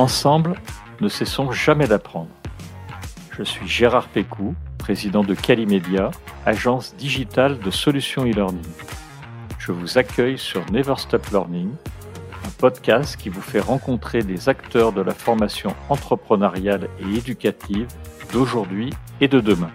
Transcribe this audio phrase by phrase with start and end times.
[0.00, 0.54] Ensemble,
[1.02, 2.30] ne cessons jamais d'apprendre.
[3.36, 6.10] Je suis Gérard Pécou, président de Calimedia,
[6.46, 8.64] agence digitale de solutions e-learning.
[9.58, 11.68] Je vous accueille sur Never Stop Learning,
[12.46, 17.88] un podcast qui vous fait rencontrer des acteurs de la formation entrepreneuriale et éducative
[18.32, 19.70] d'aujourd'hui et de demain.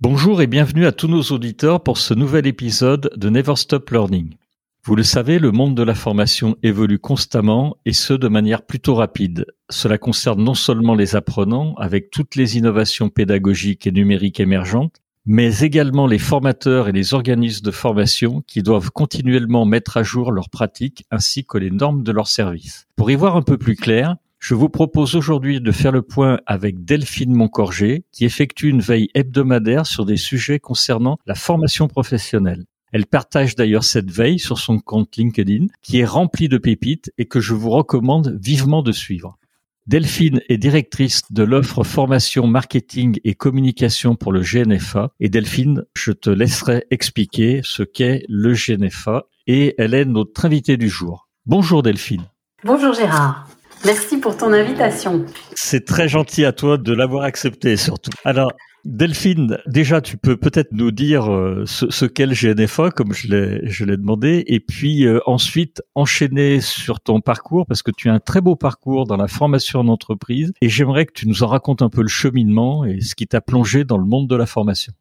[0.00, 4.36] Bonjour et bienvenue à tous nos auditeurs pour ce nouvel épisode de Never Stop Learning.
[4.86, 8.94] Vous le savez, le monde de la formation évolue constamment et ce de manière plutôt
[8.94, 9.46] rapide.
[9.70, 15.60] Cela concerne non seulement les apprenants avec toutes les innovations pédagogiques et numériques émergentes, mais
[15.60, 20.50] également les formateurs et les organismes de formation qui doivent continuellement mettre à jour leurs
[20.50, 22.86] pratiques ainsi que les normes de leurs services.
[22.96, 26.40] Pour y voir un peu plus clair, je vous propose aujourd'hui de faire le point
[26.44, 32.66] avec Delphine Moncorgé, qui effectue une veille hebdomadaire sur des sujets concernant la formation professionnelle.
[32.94, 37.24] Elle partage d'ailleurs cette veille sur son compte LinkedIn, qui est rempli de pépites et
[37.24, 39.36] que je vous recommande vivement de suivre.
[39.88, 45.10] Delphine est directrice de l'offre formation marketing et communication pour le GNFA.
[45.18, 50.76] Et Delphine, je te laisserai expliquer ce qu'est le GNFA et elle est notre invitée
[50.76, 51.28] du jour.
[51.46, 52.22] Bonjour Delphine.
[52.62, 53.48] Bonjour Gérard.
[53.84, 55.26] Merci pour ton invitation.
[55.56, 58.12] C'est très gentil à toi de l'avoir accepté surtout.
[58.24, 58.52] Alors,
[58.84, 63.96] Delphine, déjà, tu peux peut-être nous dire euh, ce, qu'est le GNFA, comme je l'ai,
[63.96, 68.42] demandé, et puis euh, ensuite enchaîner sur ton parcours, parce que tu as un très
[68.42, 71.88] beau parcours dans la formation en entreprise, et j'aimerais que tu nous en racontes un
[71.88, 74.92] peu le cheminement et ce qui t'a plongé dans le monde de la formation.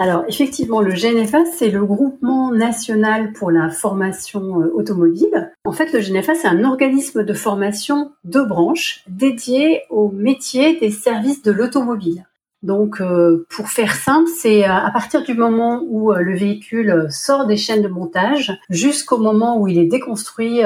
[0.00, 5.52] Alors effectivement, le GNFA, c'est le groupement national pour la formation euh, automobile.
[5.64, 10.92] En fait, le GNFA, c'est un organisme de formation de branche dédié au métier des
[10.92, 12.27] services de l'automobile.
[12.62, 17.06] Donc, euh, pour faire simple, c'est euh, à partir du moment où euh, le véhicule
[17.08, 20.60] sort des chaînes de montage jusqu'au moment où il est déconstruit,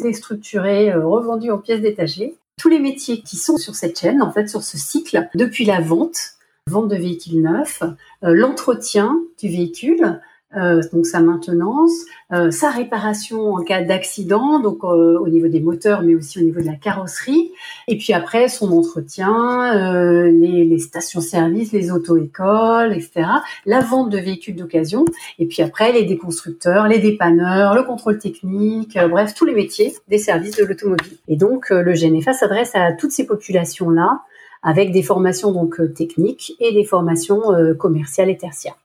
[0.00, 2.36] déstructuré, revendu en pièces détachées.
[2.58, 5.80] Tous les métiers qui sont sur cette chaîne, en fait, sur ce cycle, depuis la
[5.80, 6.36] vente,
[6.68, 7.82] vente de véhicules neufs,
[8.22, 10.20] l'entretien du véhicule,
[10.54, 11.92] euh, donc sa maintenance,
[12.32, 16.42] euh, sa réparation en cas d'accident, donc euh, au niveau des moteurs, mais aussi au
[16.42, 17.50] niveau de la carrosserie,
[17.88, 23.26] et puis après son entretien, les, les stations-service, les auto-écoles, etc.
[23.66, 25.04] La vente de véhicules d'occasion,
[25.40, 30.18] et puis après les déconstructeurs, les dépanneurs, le contrôle technique, bref tous les métiers des
[30.18, 31.18] services de l'automobile.
[31.26, 34.22] Et donc le GNFA s'adresse à toutes ces populations-là
[34.62, 37.42] avec des formations donc techniques et des formations
[37.78, 38.76] commerciales et tertiaires.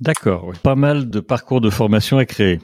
[0.00, 2.60] D'accord, pas mal de parcours de formation à créer.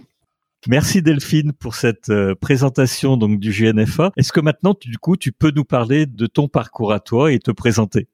[0.66, 4.12] Merci Delphine pour cette euh, présentation donc du GNFA.
[4.16, 7.38] Est-ce que maintenant, du coup, tu peux nous parler de ton parcours à toi et
[7.38, 8.08] te présenter?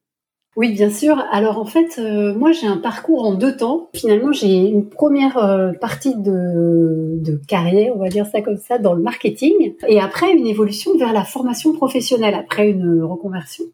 [0.54, 1.19] Oui, bien sûr.
[1.32, 3.91] Alors en fait, euh, moi j'ai un parcours en deux temps.
[3.94, 8.78] Finalement, j'ai une première euh, partie de, de, carrière, on va dire ça comme ça,
[8.78, 13.65] dans le marketing, et après une évolution vers la formation professionnelle, après une reconversion.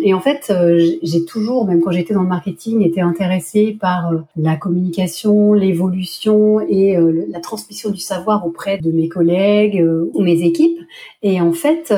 [0.00, 4.12] Et en fait, euh, j'ai toujours, même quand j'étais dans le marketing, été intéressée par
[4.12, 9.84] euh, la communication, l'évolution et euh, la transmission du savoir auprès de mes collègues
[10.14, 10.78] ou mes équipes.
[11.22, 11.92] Et en fait,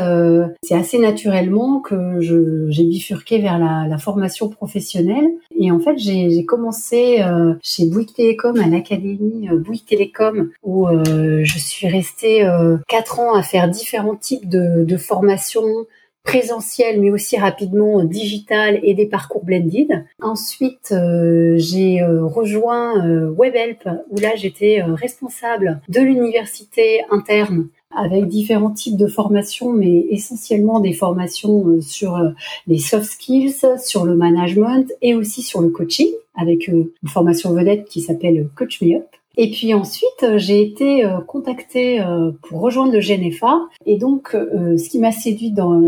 [0.62, 5.28] c'est assez naturellement que j'ai bifurqué vers la, la, formation professionnelle.
[5.56, 7.22] Et en fait, j'ai commencé
[7.62, 12.48] chez Bouygues Télécom, à l'académie Bouygues Télécom, où je suis restée
[12.88, 15.86] quatre ans à faire différents types de, de formations
[16.24, 20.04] présentiel mais aussi rapidement digital et des parcours blended.
[20.20, 28.26] Ensuite, euh, j'ai euh, rejoint euh, WebHelp où là j'étais responsable de l'université interne avec
[28.26, 32.18] différents types de formations, mais essentiellement des formations sur
[32.66, 37.84] les soft skills, sur le management et aussi sur le coaching, avec une formation vedette
[37.84, 39.04] qui s'appelle Coach Me Up.
[39.38, 43.60] Et puis ensuite, euh, j'ai été euh, contactée euh, pour rejoindre le GNFA.
[43.86, 45.80] Et donc, ce qui m'a séduit dans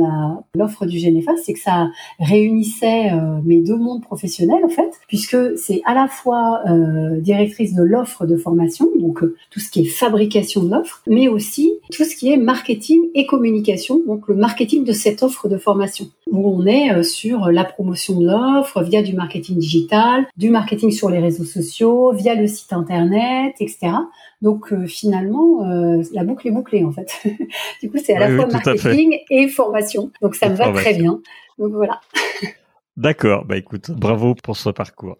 [0.55, 1.89] l'offre du GNFA, c'est que ça
[2.19, 3.11] réunissait
[3.45, 6.63] mes deux mondes professionnels, en fait, puisque c'est à la fois
[7.19, 9.21] directrice de l'offre de formation, donc
[9.51, 13.27] tout ce qui est fabrication de l'offre, mais aussi tout ce qui est marketing et
[13.27, 18.21] communication, donc le marketing de cette offre de formation, où on est sur la promotion
[18.21, 22.73] de l'offre via du marketing digital, du marketing sur les réseaux sociaux, via le site
[22.73, 23.93] internet, etc.
[24.43, 27.11] Donc euh, finalement, euh, la boucle est bouclée en fait.
[27.83, 30.11] du coup, c'est à la fois marketing et formation.
[30.21, 31.21] Donc ça me va très bien.
[31.59, 32.01] Donc voilà.
[32.97, 33.45] D'accord.
[33.45, 35.19] Bah écoute, bravo pour ce parcours.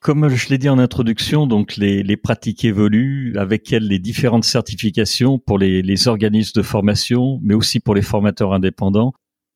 [0.00, 5.38] Comme je l'ai dit en introduction, donc les, pratiques évoluent, avec elles les différentes certifications
[5.38, 9.12] pour les, les organismes de formation, mais aussi pour les formateurs indépendants.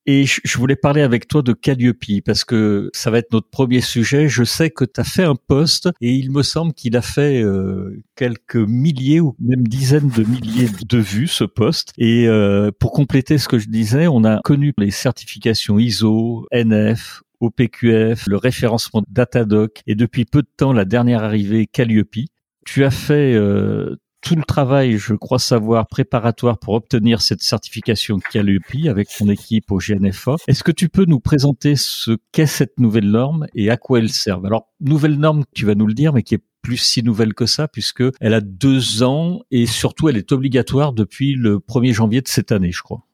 [0.08, 3.80] Et je voulais parler avec toi de Calliope parce que ça va être notre premier
[3.80, 4.28] sujet.
[4.28, 7.42] Je sais que tu as fait un post et il me semble qu'il a fait
[7.42, 11.92] euh, quelques milliers ou même dizaines de milliers de vues ce post.
[11.98, 17.22] Et euh, pour compléter ce que je disais, on a connu les certifications ISO, NF,
[17.40, 22.28] OPQF, le référencement Datadoc et depuis peu de temps la dernière arrivée Calliope.
[22.64, 28.18] Tu as fait euh, tout le travail, je crois savoir, préparatoire pour obtenir cette certification
[28.18, 30.34] Calliope avec ton équipe au GNFA.
[30.48, 34.08] Est-ce que tu peux nous présenter ce qu'est cette nouvelle norme et à quoi elle
[34.08, 34.44] sert?
[34.44, 37.46] Alors, nouvelle norme, tu vas nous le dire, mais qui est plus si nouvelle que
[37.46, 42.20] ça, puisque elle a deux ans et surtout elle est obligatoire depuis le 1er janvier
[42.20, 43.04] de cette année, je crois.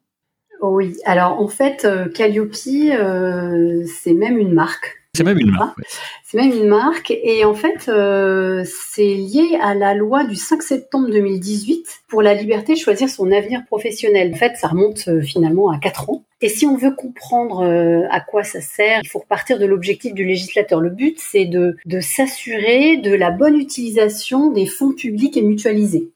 [0.62, 5.01] Oui, alors en fait, euh, Calliope, euh, c'est même une marque.
[5.14, 5.76] C'est même une marque.
[6.24, 7.10] C'est même une marque.
[7.10, 12.32] Et en fait, euh, c'est lié à la loi du 5 septembre 2018 pour la
[12.32, 14.32] liberté de choisir son avenir professionnel.
[14.32, 16.24] En fait, ça remonte euh, finalement à 4 ans.
[16.40, 20.14] Et si on veut comprendre euh, à quoi ça sert, il faut repartir de l'objectif
[20.14, 20.80] du législateur.
[20.80, 26.10] Le but, c'est de, de s'assurer de la bonne utilisation des fonds publics et mutualisés.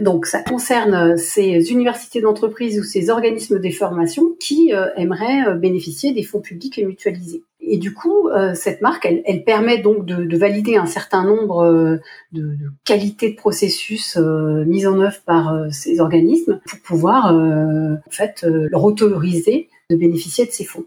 [0.00, 6.22] Donc, ça concerne ces universités d'entreprise ou ces organismes de formation qui aimeraient bénéficier des
[6.24, 7.44] fonds publics et mutualisés.
[7.64, 11.64] Et du coup, euh, cette marque, elle, permet donc de, de, valider un certain nombre
[11.64, 11.96] euh,
[12.32, 18.10] de, qualités de processus euh, mises en œuvre par euh, ces organismes pour pouvoir en
[18.10, 20.84] fait leur autoriser de bénéficier de ces fonds.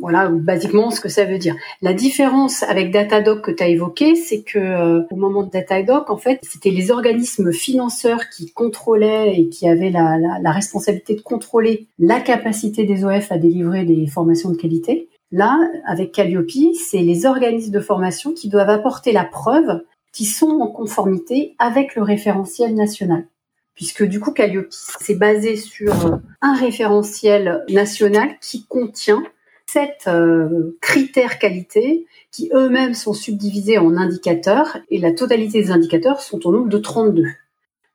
[0.00, 1.56] Voilà, basiquement ce que ça veut dire.
[1.82, 6.16] La différence avec Datadoc que tu as évoqué, c'est que au moment de Datadoc, en
[6.16, 12.20] fait, c'était les organismes financeurs qui contrôlaient et qui avaient la responsabilité de contrôler la
[12.20, 15.08] capacité des OF à délivrer des formations de qualité.
[15.30, 19.82] Là, avec Calliope, c'est les organismes de formation qui doivent apporter la preuve
[20.12, 23.26] qu'ils sont en conformité avec le référentiel national.
[23.74, 29.22] Puisque du coup, Calliope, c'est basé sur un référentiel national qui contient
[29.66, 36.20] sept euh, critères qualité qui eux-mêmes sont subdivisés en indicateurs et la totalité des indicateurs
[36.20, 37.24] sont au nombre de 32.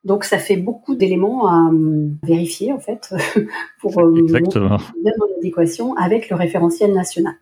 [0.04, 3.14] Donc ça fait beaucoup d'éléments à euh, vérifier en fait
[3.80, 4.76] pour euh, Exactement.
[5.02, 7.34] bien en adéquation avec le référentiel national.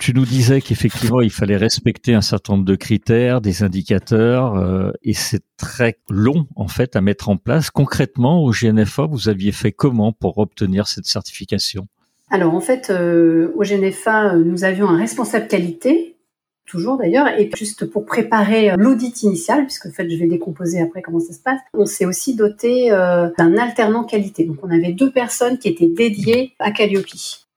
[0.00, 4.92] Tu nous disais qu'effectivement il fallait respecter un certain nombre de critères, des indicateurs, euh,
[5.02, 7.70] et c'est très long en fait à mettre en place.
[7.70, 11.86] Concrètement, au GNFA, vous aviez fait comment pour obtenir cette certification?
[12.30, 16.16] Alors en fait, euh, au GNFA, nous avions un responsable qualité
[16.70, 17.28] toujours d'ailleurs.
[17.38, 21.20] Et juste pour préparer euh, l'audit initial, puisque en fait je vais décomposer après comment
[21.20, 24.44] ça se passe, on s'est aussi doté euh, d'un alternant qualité.
[24.44, 27.06] Donc on avait deux personnes qui étaient dédiées à Calliope.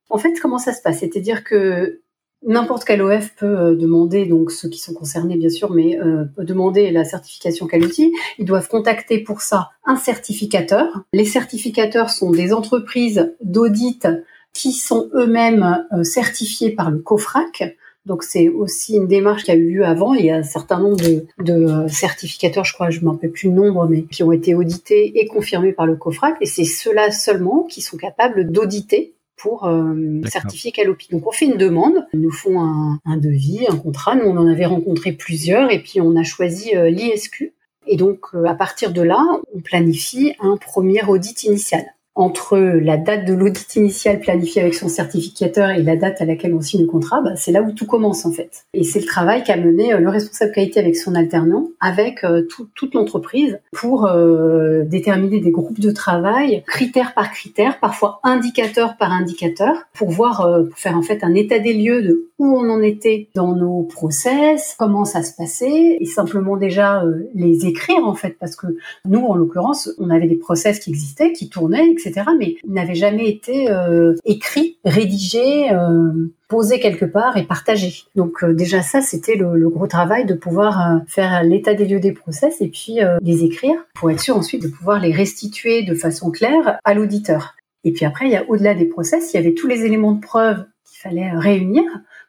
[0.09, 0.99] En fait, comment ça se passe?
[0.99, 1.99] C'est-à-dire que
[2.45, 5.97] N'importe quel OF peut euh, demander, donc ceux qui sont concernés bien sûr, mais
[6.37, 7.93] demander la certification Calliope.
[8.37, 11.05] Ils doivent contacter pour ça un certificateur.
[11.13, 14.09] Les certificateurs sont des entreprises d'audit
[14.53, 17.77] qui sont eux-mêmes certifiés par le COFRAC.
[18.05, 20.13] Donc c'est aussi une démarche qui a eu lieu avant.
[20.13, 23.11] Il y a un certain nombre de, de euh, certificateurs, je crois, je ne m'en
[23.11, 26.35] rappelle plus le nombre, mais qui ont été audités et confirmés par le COFRAC.
[26.41, 31.07] Et c'est ceux-là seulement qui sont capables d'auditer pour euh, certifier Calopi.
[31.11, 34.15] Donc on fait une demande, ils nous font un, un, devis, un contrat.
[34.15, 37.53] Nous on en avait rencontré plusieurs et puis on a choisi euh, l'ISQ.
[37.85, 39.21] Et donc euh, à partir de là,
[39.53, 41.85] on planifie un premier audit initial
[42.15, 46.53] entre la date de l'audit initial planifié avec son certificateur et la date à laquelle
[46.53, 48.65] on signe le contrat, bah, c'est là où tout commence en fait.
[48.73, 52.43] Et c'est le travail qu'a mené euh, le responsable qualité avec son alternant, avec euh,
[52.75, 59.11] toute l'entreprise, pour euh, déterminer des groupes de travail, critère par critère, parfois indicateur par
[59.11, 62.81] indicateur, pour voir, pour faire en fait un état des lieux de où on en
[62.81, 67.03] était dans nos process, comment ça se passait, et simplement déjà
[67.33, 68.67] les écrire en fait, parce que
[69.05, 71.95] nous, en l'occurrence, on avait des process qui existaient, qui tournaient,
[72.37, 78.03] mais il n'avait jamais été euh, écrit, rédigé, euh, posé quelque part et partagé.
[78.15, 82.11] Donc euh, déjà ça, c'était le, gros travail de pouvoir faire l'état des lieux des
[82.11, 86.31] process et puis les écrire pour être sûr ensuite de pouvoir les restituer de façon
[86.31, 87.55] claire à l'auditeur.
[87.83, 90.11] Et puis après, il y a au-delà des process, il y avait tous les éléments
[90.11, 91.83] de preuve qu'il fallait réunir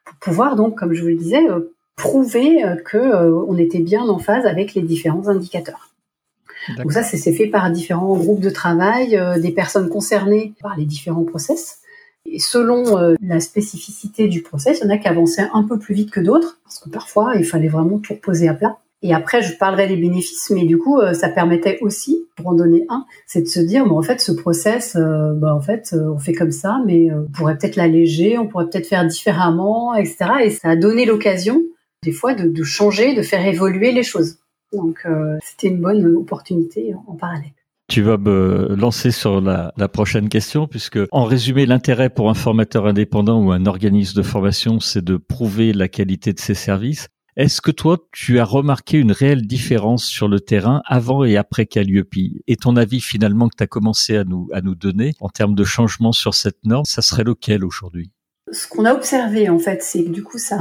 [0.05, 1.43] pour pouvoir donc, comme je vous le disais,
[1.97, 5.94] prouver que on était bien en phase avec les différents indicateurs.
[6.79, 10.85] Donc ça, c'est fait par différents groupes de travail, euh, des personnes concernées par les
[10.85, 11.81] différents process.
[12.27, 15.79] Et selon euh, la spécificité du process, il y en a qui avançaient un peu
[15.79, 18.79] plus vite que d'autres, parce que parfois, il fallait vraiment tout reposer à plat.
[19.03, 22.55] Et après, je parlerai des bénéfices, mais du coup, euh, ça permettait aussi, pour en
[22.55, 26.19] donner un, c'est de se dire, bon, en fait, ce process, bah, en fait, on
[26.19, 30.17] fait comme ça, mais on pourrait peut-être l'alléger, on pourrait peut-être faire différemment, etc.
[30.45, 31.61] Et ça a donné l'occasion,
[32.03, 34.39] des fois, de, de changer, de faire évoluer les choses.
[34.75, 37.53] Donc euh, c'était une bonne opportunité en parallèle.
[37.89, 42.87] Tu vas me lancer sur la, prochaine question, puisque en résumé, l'intérêt pour un formateur
[42.87, 47.09] indépendant ou un organisme de formation, c'est de prouver la qualité de ses services.
[47.37, 51.67] Est-ce que toi, tu as remarqué une réelle différence sur le terrain avant et après
[51.67, 52.15] Calliope?
[52.47, 55.55] Et ton avis finalement que tu as commencé à nous, à nous donner en termes
[55.55, 58.13] de changement sur cette norme, ça serait lequel aujourd'hui?
[58.55, 60.59] Ce qu'on a observé en fait, c'est que du coup ça,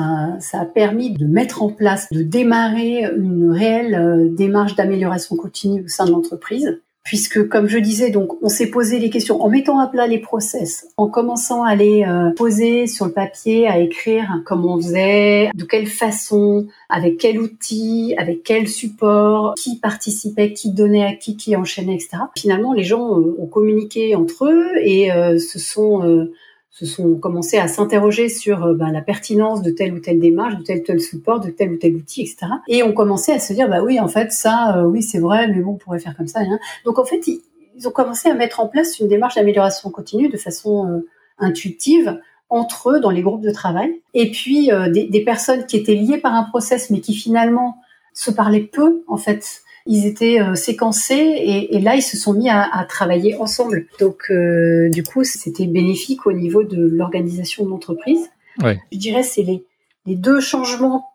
[0.54, 5.88] a permis de mettre en place, de démarrer une réelle euh, démarche d'amélioration continue au
[5.88, 9.80] sein de l'entreprise puisque comme je disais, donc on s'est posé les questions en mettant
[9.80, 14.42] à plat les process, en commençant à les euh, poser sur le papier, à écrire
[14.46, 20.72] comment on faisait, de quelle façon, avec quel outil, avec quel support, qui participait, qui
[20.72, 22.18] donnait à qui, qui enchaînait, etc.
[22.38, 26.30] Finalement, les gens ont communiqué entre eux et euh, se sont
[26.74, 30.58] se sont commencé à s'interroger sur euh, bah, la pertinence de telle ou telle démarche,
[30.58, 32.48] de tel ou tel support, de tel ou tel outil, etc.
[32.68, 35.48] Et ont commencé à se dire, bah oui, en fait, ça, euh, oui, c'est vrai,
[35.48, 36.40] mais bon, on pourrait faire comme ça.
[36.40, 36.60] Hein.
[36.84, 37.42] Donc, en fait, ils,
[37.88, 42.92] ont commencé à mettre en place une démarche d'amélioration continue de façon euh, intuitive entre
[42.92, 44.02] eux dans les groupes de travail.
[44.14, 47.78] Et puis, des personnes qui étaient liées par un process, mais qui finalement
[48.14, 52.34] se parlaient peu, en fait, ils étaient euh, séquencés et, et, là ils se sont
[52.34, 53.88] mis à, à travailler ensemble.
[54.00, 58.30] Donc euh, du coup c'était bénéfique au niveau de l'organisation de l'entreprise.
[58.62, 58.80] Ouais.
[58.92, 59.64] Je dirais c'est les,
[60.06, 61.06] les deux changements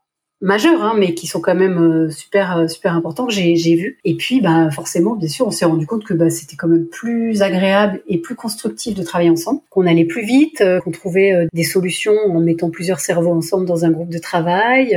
[0.40, 3.98] majeurs, hein, mais qui sont quand même euh, super super importants que j'ai vus.
[4.04, 6.86] Et puis, bah forcément, bien sûr, on s'est rendu compte que bah, c'était quand même
[6.86, 11.64] plus agréable et plus constructif de travailler ensemble, qu'on allait plus vite, qu'on trouvait des
[11.64, 14.96] solutions en mettant plusieurs cerveaux ensemble dans un groupe de travail,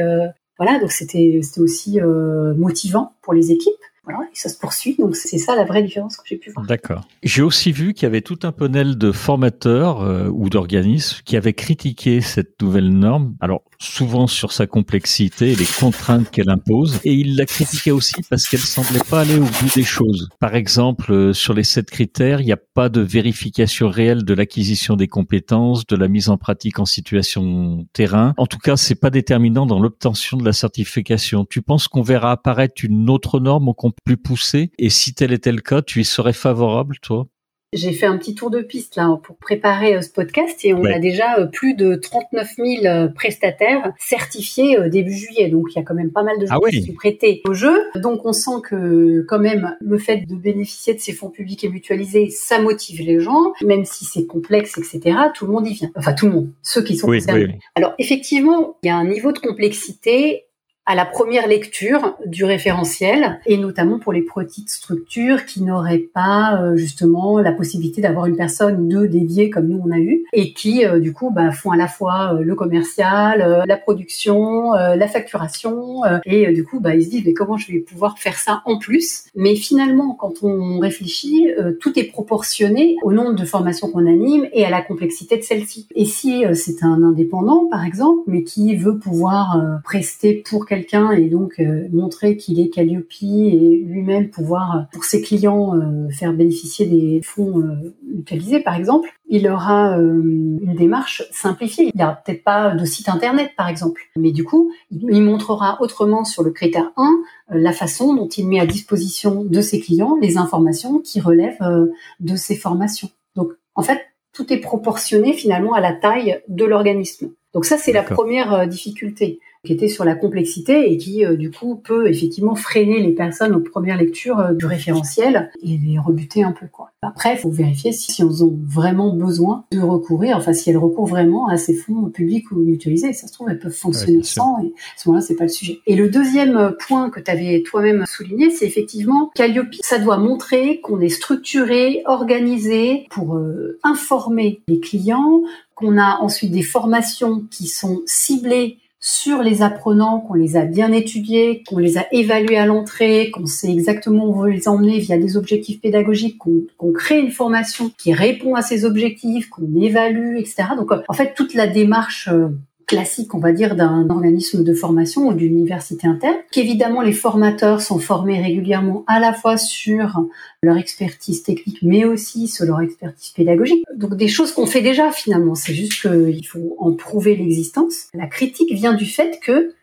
[0.62, 3.74] voilà, donc c'était aussi euh, motivant pour les équipes.
[4.03, 4.96] Voilà, et ça se poursuit.
[5.00, 6.68] Donc c'est ça la vraie différence que j'ai pu voir.
[6.68, 7.01] D'accord.
[7.24, 11.36] J'ai aussi vu qu'il y avait tout un panel de formateurs euh, ou d'organismes qui
[11.36, 13.34] avaient critiqué cette nouvelle norme.
[13.41, 17.00] Alors souvent sur sa complexité et les contraintes qu'elle impose.
[17.03, 20.29] Et il la critiquait aussi parce qu'elle semblait pas aller au bout des choses.
[20.39, 24.33] Par exemple, euh, sur les sept critères, il n'y a pas de vérification réelle de
[24.33, 28.33] l'acquisition des compétences, de la mise en pratique en situation terrain.
[28.38, 31.45] En tout cas, c'est pas déterminant dans l'obtention de la certification.
[31.45, 35.51] Tu penses qu'on verra apparaître une autre norme encore plus poussée Et si tel était
[35.51, 37.27] le cas, tu y serais favorable, toi?
[37.74, 40.84] J'ai fait un petit tour de piste là pour préparer euh, ce podcast et on
[40.84, 45.48] a déjà euh, plus de 39 000 euh, prestataires certifiés début juillet.
[45.48, 47.54] Donc il y a quand même pas mal de gens ah qui sont prêtés au
[47.54, 47.90] jeu.
[47.96, 51.70] Donc on sent que quand même le fait de bénéficier de ces fonds publics et
[51.70, 55.18] mutualisés, ça motive les gens, même si c'est complexe, etc.
[55.34, 55.92] Tout le monde y vient.
[55.96, 57.60] Enfin tout le monde, ceux qui sont concernés.
[57.75, 60.46] Alors effectivement, il y a un niveau de complexité
[60.88, 66.59] à la première lecture du référentiel et notamment pour les petites structures qui n'auraient pas
[66.59, 70.53] euh, justement la possibilité d'avoir une personne deux dédiée comme nous on a eu et
[70.53, 75.07] qui euh, du coup bah, font à la fois euh, le commercial, la production, la
[75.07, 78.61] facturation et du coup bah, ils se disent mais comment je vais pouvoir faire ça
[78.65, 79.25] en plus?
[79.35, 81.47] Mais finalement quand on réfléchit
[81.79, 85.88] tout est proportionné au nombre de formations qu'on anime et à la complexité de celle-ci.
[85.95, 91.25] Et si c'est un indépendant par exemple mais qui veut pouvoir prester pour quelqu'un et
[91.25, 96.32] donc euh, montrer qu'il est Calliope et lui-même pouvoir, euh, pour ses clients, euh, faire
[96.32, 97.62] bénéficier des fonds
[98.08, 101.92] mutualisés, par exemple, il aura une démarche simplifiée.
[101.94, 106.24] Il n'aura peut-être pas de site internet, par exemple, mais du coup, il montrera autrement
[106.24, 110.38] sur le critère 1 la façon dont il met à disposition de ses clients les
[110.38, 113.10] informations qui relèvent de ses formations.
[113.36, 114.01] Donc, en fait,
[114.34, 117.32] tout est proportionné finalement à la taille de l'organisme.
[117.54, 121.51] Donc ça, c'est la première difficulté qui était sur la complexité et qui euh, du
[121.51, 126.44] coup peut effectivement freiner les personnes aux premières lectures euh, du référentiel et les rebuter
[126.44, 126.91] un peu quoi.
[127.03, 130.77] Après, il faut vérifier si, si elles ont vraiment besoin de recourir, enfin si elles
[130.77, 133.13] recourent vraiment à ces fonds publics ou mutualisés.
[133.13, 135.80] Ça se trouve, elles peuvent fonctionner sans et à ce moment-là, c'est pas le sujet.
[135.86, 140.18] Et le deuxième euh, point que tu avais toi-même souligné, c'est effectivement Calliope, ça doit
[140.18, 143.39] montrer qu'on est structuré, organisé pour
[143.84, 145.44] informer les clients,
[145.75, 150.91] qu'on a ensuite des formations qui sont ciblées sur les apprenants, qu'on les a bien
[150.91, 155.00] étudiés, qu'on les a évalués à l'entrée, qu'on sait exactement où on veut les emmener
[155.00, 160.38] via des objectifs pédagogiques, qu'on crée une formation qui répond à ces objectifs, qu'on évalue,
[160.38, 160.63] etc.
[160.77, 162.50] Donc en fait, toute la démarche euh,
[162.85, 167.81] classique, on va dire, d'un organisme de formation ou d'une université interne, qu'évidemment les formateurs
[167.81, 170.23] sont formés régulièrement à la fois sur
[170.63, 173.83] leur expertise technique, mais aussi sur leur expertise pédagogique.
[173.95, 178.07] Donc des choses qu'on fait déjà finalement, c'est juste qu'il faut en prouver l'existence.
[178.13, 179.73] La critique vient du fait que,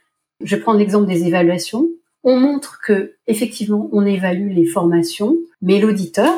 [0.43, 1.89] je prends l'exemple des évaluations,
[2.25, 6.35] on montre que effectivement on évalue les formations, mais l'auditeur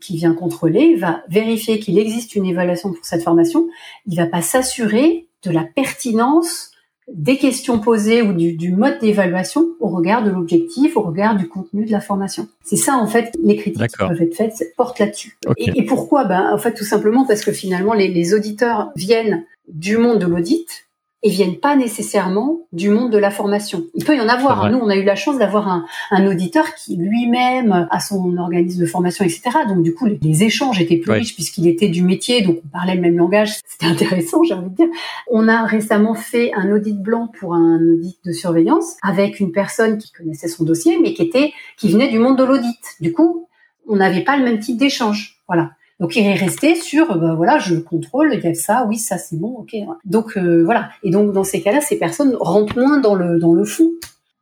[0.00, 3.68] qui vient contrôler va vérifier qu'il existe une évaluation pour cette formation.
[4.06, 6.70] Il va pas s'assurer de la pertinence
[7.12, 11.84] des questions posées ou du, mode d'évaluation au regard de l'objectif, au regard du contenu
[11.84, 12.46] de la formation.
[12.62, 15.36] C'est ça en fait les critiques qui peuvent être faites portent là-dessus.
[15.56, 16.24] Et, pourquoi?
[16.24, 20.26] Ben en fait tout simplement parce que finalement les, les auditeurs viennent du monde de
[20.26, 20.86] l'audit,
[21.22, 23.84] et viennent pas nécessairement du monde de la formation.
[23.94, 24.64] Il peut y en avoir.
[24.64, 24.70] Hein.
[24.70, 28.80] Nous, on a eu la chance d'avoir un, un, auditeur qui lui-même a son organisme
[28.80, 29.42] de formation, etc.
[29.68, 32.94] Donc, du coup, les, échanges étaient plus riches puisqu'il était du métier, donc on parlait
[32.94, 33.58] le même langage.
[33.66, 34.88] C'était intéressant, j'ai envie de dire.
[35.30, 39.98] On a récemment fait un audit blanc pour un audit de surveillance avec une personne
[39.98, 42.78] qui connaissait son dossier, mais qui était, qui venait du monde de l'audit.
[43.00, 43.46] Du coup,
[43.86, 45.42] on n'avait pas le même type d'échange.
[45.48, 45.72] Voilà.
[46.00, 49.18] Donc il est resté sur, ben voilà, je contrôle, il y a ça, oui, ça
[49.18, 49.76] c'est bon, ok.
[50.06, 50.88] Donc euh, voilà.
[51.04, 53.90] Et donc dans ces cas-là, ces personnes rentrent moins dans le dans le fond.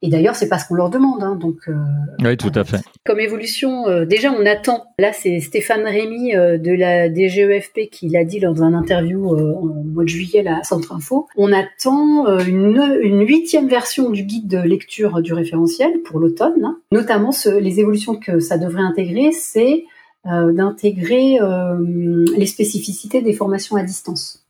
[0.00, 1.24] Et d'ailleurs, c'est pas ce qu'on leur demande.
[1.24, 1.74] Hein, donc, euh,
[2.20, 2.78] oui, tout à fait.
[3.04, 4.84] Comme évolution, euh, déjà, on attend.
[5.00, 10.04] Là, c'est Stéphane Rémy de la DGEFP qui l'a dit lors d'un interview en mois
[10.04, 11.26] de juillet à Centre Info.
[11.36, 16.64] On attend une, une huitième version du guide de lecture du référentiel pour l'automne.
[16.64, 16.78] Hein.
[16.92, 19.82] Notamment, ce, les évolutions que ça devrait intégrer, c'est
[20.24, 24.44] d'intégrer euh, les spécificités des formations à distance.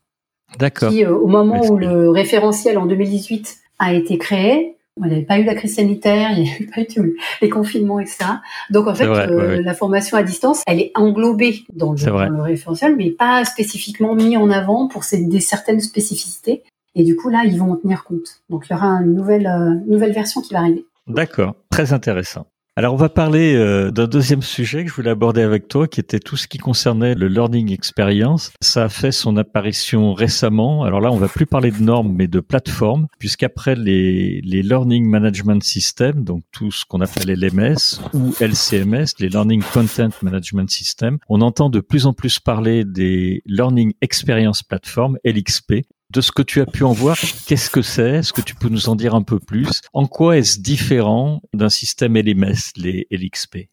[0.58, 0.90] D'accord.
[0.90, 5.22] Qui, euh, au moment où le référentiel en 2018 a été créé, il n'y avait
[5.22, 8.25] pas eu la crise sanitaire, il n'y avait pas eu les confinements, etc.
[8.70, 13.44] Donc en fait, la formation à distance, elle est englobée dans le, référentiel, mais pas
[13.44, 16.62] spécifiquement mis en avant pour ces, des certaines spécificités.
[16.96, 18.40] Et du coup, là, ils vont en tenir compte.
[18.50, 19.48] Donc il y aura une nouvelle,
[19.87, 20.84] nouvelle version qui va arriver.
[21.06, 22.46] D'accord, très intéressant.
[22.78, 25.99] Alors on va parler euh, d'un deuxième sujet que je voulais aborder avec toi, qui
[25.99, 28.52] était tout ce qui concernait le learning experience.
[28.61, 30.85] Ça a fait son apparition récemment.
[30.85, 35.08] Alors là, on va plus parler de normes, mais de plateformes, puisqu'après les, les learning
[35.08, 41.18] management systems, donc tout ce qu'on appelle LMS ou LCMS, les learning content management system,
[41.28, 46.43] on entend de plus en plus parler des learning experience platforms, LXP, de ce que
[46.43, 48.17] tu as pu en voir, qu'est-ce que c'est?
[48.17, 49.83] Est-ce que tu peux nous en dire un peu plus?
[49.93, 53.69] En quoi est-ce différent d'un système LMS, les LXP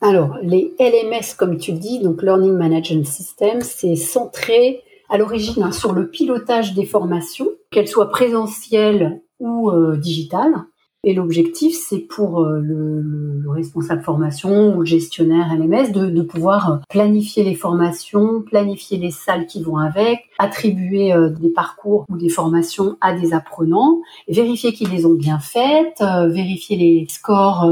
[0.00, 5.72] Alors, les LMS, comme tu dis, donc Learning Management System, c'est centré à l'origine hein,
[5.72, 10.54] sur le pilotage des formations, qu'elles soient présentielles ou euh, digitales.
[11.02, 16.22] Et l'objectif, c'est pour euh, le, le, responsable formation ou le gestionnaire LMS de, de,
[16.22, 22.04] pouvoir euh, planifier les formations, planifier les salles qui vont avec, attribuer euh, des parcours
[22.10, 27.66] ou des formations à des apprenants, vérifier qu'ils les ont bien faites, vérifier les scores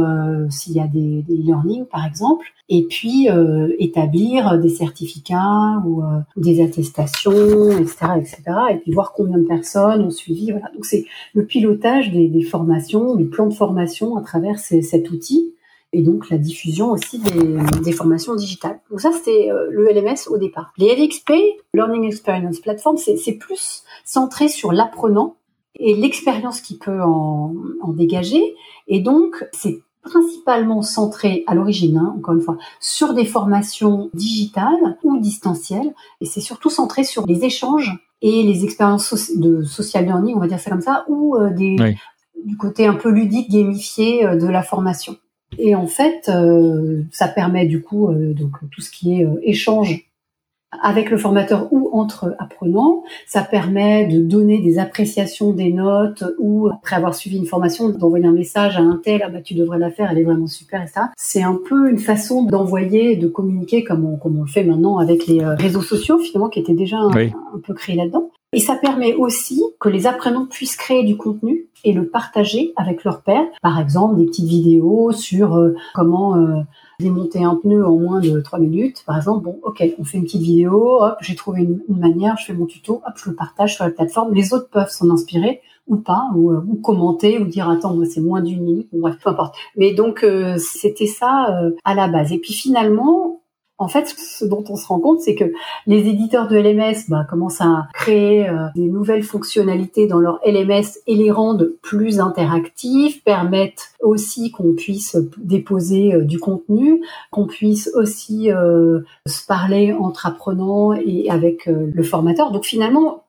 [0.51, 6.03] s'il y a des, des learning par exemple, et puis euh, établir des certificats ou,
[6.03, 10.51] euh, des attestations, etc., etc., et puis voir combien de personnes ont suivi.
[10.51, 10.71] Voilà.
[10.75, 15.54] Donc c'est le pilotage des, des, formations, du plan de formation à travers cet outil,
[15.92, 18.81] et donc la diffusion aussi des, formations digitales.
[18.90, 20.72] Donc ça c'était euh, le LMS au départ.
[20.76, 21.33] Les LXP,
[21.74, 25.37] Learning Experience Platform, c'est plus centré sur l'apprenant
[25.78, 28.54] et l'expérience qu'il peut en, en dégager,
[28.87, 34.96] et donc c'est principalement centré à l'origine, hein, encore une fois, sur des formations digitales
[35.02, 40.35] ou distancielles, et c'est surtout centré sur les échanges et les expériences de social learning,
[40.35, 41.76] on va dire ça comme ça, ou euh, des,
[42.44, 45.16] du côté un peu ludique, gamifié euh, de la formation.
[45.59, 50.09] Et en fait, euh, ça permet du coup donc tout ce qui est échange
[50.83, 53.03] avec le formateur ou entre apprenants.
[53.27, 58.27] Ça permet de donner des appréciations des notes ou après avoir suivi une formation d'envoyer
[58.27, 60.83] un message à un tel ah bah tu devrais la faire elle est vraiment super
[60.83, 64.48] et ça c'est un peu une façon d'envoyer de communiquer comme on, comme on le
[64.48, 67.96] fait maintenant avec les euh, réseaux sociaux finalement qui étaient déjà un, un peu créés
[67.96, 72.72] là-dedans et ça permet aussi que les apprenants puissent créer du contenu et le partager
[72.76, 76.62] avec leurs pairs par exemple des petites vidéos sur euh, comment euh,
[76.98, 80.24] démonter un pneu en moins de 3 minutes, par exemple, bon, ok, on fait une
[80.24, 83.74] petite vidéo, hop, j'ai trouvé une, manière, je fais mon tuto, hop, je le partage
[83.74, 84.32] sur la plateforme.
[84.32, 88.20] Les autres peuvent s'en inspirer ou pas, ou, euh, commenter, ou dire attends, moi c'est
[88.20, 89.56] moins d'une minute, bref, peu importe.
[89.76, 90.24] Mais donc
[90.56, 92.32] c'était ça à la base.
[92.32, 93.40] Et puis finalement,
[93.79, 95.53] en fait, ce dont on se rend compte, c'est que
[95.87, 100.99] les éditeurs de LMS bah, commencent à créer euh, des nouvelles fonctionnalités dans leur LMS
[101.07, 107.88] et les rendent plus interactifs, permettent aussi qu'on puisse déposer euh, du contenu, qu'on puisse
[107.95, 112.51] aussi euh, se parler entre apprenants et avec le formateur.
[112.51, 113.25] Donc finalement,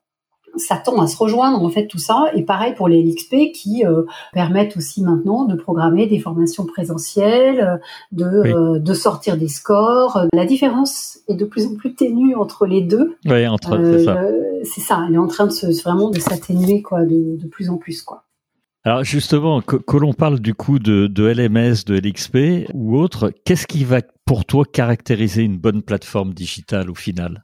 [0.60, 3.86] ça tend à se rejoindre en fait tout ça et pareil pour les LXP qui
[3.86, 7.80] euh, permettent aussi maintenant de programmer des formations présentielles,
[8.12, 10.26] de, euh, de sortir des scores.
[10.34, 13.16] La différence est de plus en plus ténue entre les deux.
[13.26, 14.18] Oui, entre c'est ça.
[14.18, 14.32] Euh,
[14.64, 17.70] c'est ça, elle est en train de se, vraiment de s'atténuer quoi, de, de plus
[17.70, 18.26] en plus quoi.
[18.86, 23.32] Alors justement, que, que l'on parle du coup de, de LMS, de LXP ou autre,
[23.44, 27.44] qu'est-ce qui va pour toi caractériser une bonne plateforme digitale au final?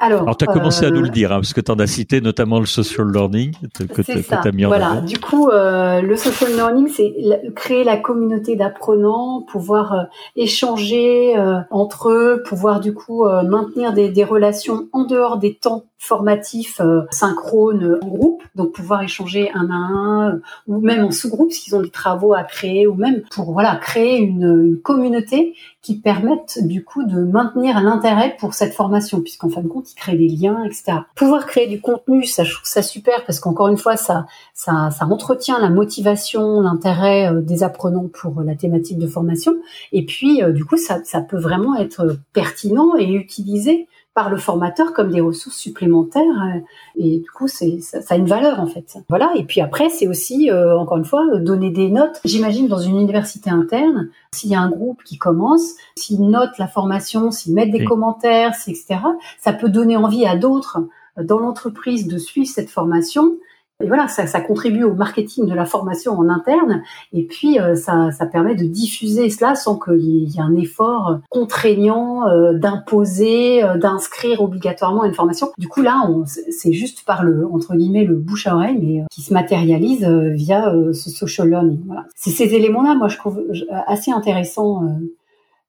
[0.00, 2.20] Alors, tu as commencé à nous le dire, hein, parce que tu en as cité
[2.20, 3.52] notamment le social learning
[3.94, 7.14] que tu as mis en Voilà, du coup, le social learning, c'est
[7.54, 10.06] créer la communauté d'apprenants, pouvoir
[10.36, 11.34] échanger
[11.70, 17.02] entre eux, pouvoir du coup maintenir des, des relations en dehors des temps formatif euh,
[17.10, 21.74] synchrone en groupe, donc pouvoir échanger un à un euh, ou même en sous-groupe s'ils
[21.74, 26.58] ont des travaux à créer ou même pour voilà créer une, une communauté qui permettent
[26.62, 29.20] du coup de maintenir l'intérêt pour cette formation.
[29.20, 30.98] Puisqu'en fin de compte ils créent des liens etc.
[31.14, 34.90] Pouvoir créer du contenu, ça je trouve ça super parce qu'encore une fois ça ça
[34.90, 39.54] ça entretient la motivation, l'intérêt euh, des apprenants pour la thématique de formation
[39.92, 44.94] et puis du coup ça ça peut vraiment être pertinent et utilisé par le formateur
[44.94, 46.58] comme des ressources supplémentaires euh,
[46.96, 48.96] et du coup c'est ça, a une valeur en fait.
[49.08, 52.20] Voilà et puis après c'est aussi euh, encore une fois donner des notes.
[52.24, 56.66] J'imagine dans une université interne s'il y a un groupe qui commence s'ils notent la
[56.66, 58.98] formation s'ils mettent des commentaires etc
[59.38, 60.80] ça peut donner envie à d'autres
[61.16, 63.36] euh, dans l'entreprise de suivre cette formation
[63.80, 66.82] et voilà, ça, ça, contribue au marketing de la formation en interne.
[67.12, 71.20] Et puis, euh, ça, ça, permet de diffuser cela sans qu'il y ait un effort
[71.30, 75.52] contraignant euh, d'imposer, euh, d'inscrire obligatoirement une formation.
[75.58, 79.22] Du coup, là, c'est juste par le entre guillemets le bouche à oreille, mais qui
[79.22, 81.80] se matérialise via ce social learning.
[81.86, 82.04] Voilà.
[82.16, 83.40] C'est ces éléments-là, moi, je trouve
[83.86, 84.82] assez intéressant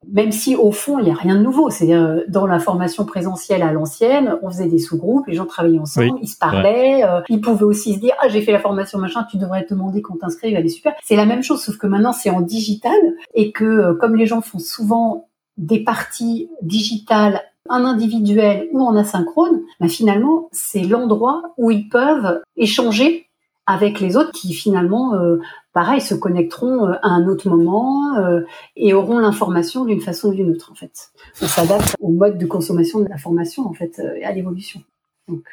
[0.08, 1.70] même si au fond il n'y a rien de nouveau.
[1.70, 5.80] C'est-à-dire euh, dans la formation présentielle à l'ancienne, on faisait des sous-groupes, les gens travaillaient
[5.80, 9.00] ensemble, ils se parlaient, euh, ils pouvaient aussi se dire ah j'ai fait la formation
[9.00, 10.94] machin, tu devrais te demander qu'on t'inscrive, elle est super.
[11.04, 13.00] C'est la même chose sauf que maintenant c'est en digital
[13.34, 18.96] et que euh, comme les gens font souvent des parties digitales en individuel ou en
[18.96, 23.29] asynchrone, bah finalement c'est l'endroit où ils peuvent échanger
[23.70, 25.38] avec les autres qui finalement, euh,
[25.74, 28.42] pareil, se connecteront euh, à un autre moment euh,
[28.76, 31.12] et auront l'information d'une façon ou d'une autre en fait.
[31.40, 34.82] On s'adapte au mode de consommation de la formation en fait et à l'évolution.
[35.28, 35.46] Donc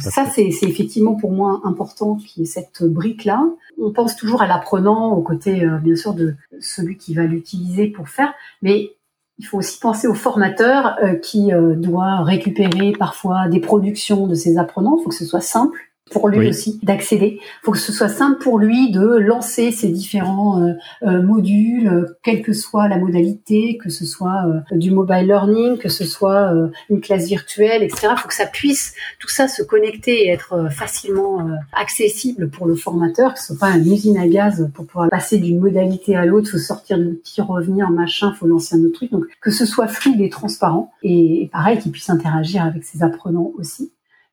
[0.00, 3.44] ça, c'est effectivement pour moi important qui est cette brique-là.
[3.78, 8.08] On pense toujours à l'apprenant, au côté bien sûr de celui qui va l'utiliser pour
[8.08, 8.92] faire, mais
[9.36, 14.96] il faut aussi penser au formateur qui doit récupérer parfois des productions de ses apprenants.
[14.98, 15.78] Il faut que ce soit simple
[16.10, 17.38] pour lui aussi d'accéder.
[17.40, 21.88] Il faut que ce soit simple pour lui de lancer ces différents euh, euh, modules,
[21.88, 26.52] euh, quelle que soit la modalité, que ce soit du mobile learning, que ce soit
[26.90, 28.08] une classe virtuelle, etc.
[28.12, 32.74] Il faut que ça puisse tout ça se connecter et être facilement accessible pour le
[32.74, 36.24] formateur, que ce soit pas une usine à gaz pour pouvoir passer d'une modalité à
[36.24, 39.10] l'autre, faut sortir de l'outil, revenir, machin, faut lancer un autre truc.
[39.10, 43.52] Donc que ce soit fluide et transparent et pareil qu'il puisse interagir avec ses apprenants
[43.58, 43.92] aussi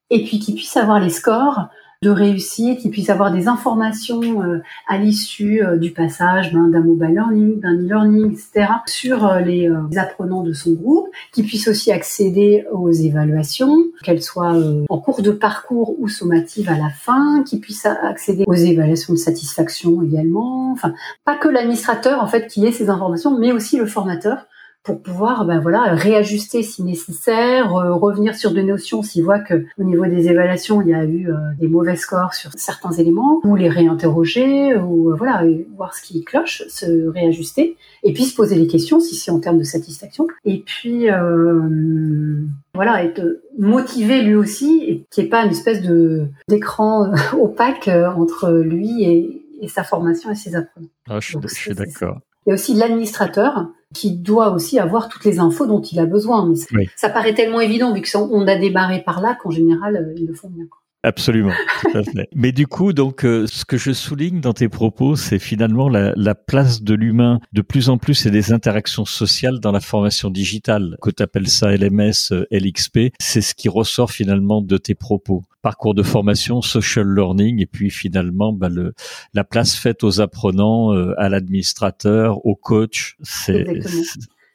[0.10, 1.70] et puis qu'ils puissent avoir les scores
[2.02, 6.82] de réussite, qu'ils puissent avoir des informations euh, à l'issue euh, du passage ben, d'un
[6.82, 11.92] mobile learning, d'un e-learning, etc., sur euh, les, apprenants de son groupe, qu'ils puissent aussi
[11.92, 14.54] accéder aux évaluations, qu'elles soient
[14.90, 19.18] en cours de parcours ou sommatives à la fin, qu'ils puissent accéder aux évaluations de
[19.18, 20.72] satisfaction également.
[20.74, 24.46] Enfin, pas que l'administrateur en fait qui ait ces informations, mais aussi le formateur
[24.86, 29.84] pour pouvoir ben voilà réajuster si nécessaire, revenir sur des notions s'il voit que au
[29.84, 33.56] niveau des évaluations il y a eu euh, des mauvais scores sur certains éléments, ou
[33.56, 35.44] les réinterroger, ou euh, voilà
[35.76, 39.40] voir ce qui cloche, se réajuster, et puis se poser les questions si c'est en
[39.40, 45.30] termes de satisfaction, et puis euh, voilà être motivé lui aussi et qu'il n'y ait
[45.30, 50.90] pas une espèce de d'écran opaque entre lui et, sa formation et ses apprenants.
[51.10, 52.20] Ah, je suis d'accord.
[52.46, 56.06] Il y a aussi l'administrateur qui doit aussi avoir toutes les infos dont il a
[56.06, 56.52] besoin.
[56.96, 60.34] Ça paraît tellement évident vu qu'on a débarré par là qu'en général, euh, ils le
[60.34, 60.66] font bien.
[61.06, 62.28] Absolument, tout à fait.
[62.34, 66.14] Mais du coup, donc, euh, ce que je souligne dans tes propos, c'est finalement la,
[66.16, 70.32] la, place de l'humain de plus en plus et des interactions sociales dans la formation
[70.32, 70.98] digitale.
[71.04, 75.44] Que tu appelles ça LMS, euh, LXP, c'est ce qui ressort finalement de tes propos.
[75.62, 78.96] Parcours de formation, social learning, et puis finalement, bah, le,
[79.36, 83.64] la place faite aux apprenants, euh, à l'administrateur, au coach, c'est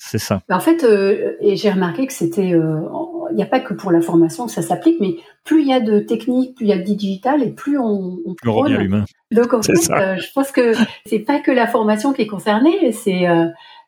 [0.02, 0.42] c'est ça.
[0.48, 2.80] Bah, en fait, euh, et j'ai remarqué que c'était, euh,
[3.30, 5.74] il n'y a pas que pour la formation que ça s'applique, mais plus il y
[5.74, 8.64] a de techniques, plus il y a de digital, et plus on, on plus on
[8.64, 9.04] l'humain.
[9.30, 10.72] Donc en fait, euh, je pense que
[11.04, 13.26] c'est pas que la formation qui est concernée, c'est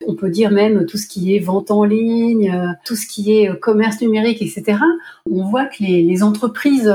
[0.05, 3.59] on peut dire même tout ce qui est vente en ligne, tout ce qui est
[3.59, 4.77] commerce numérique, etc.
[5.29, 6.93] On voit que les, les entreprises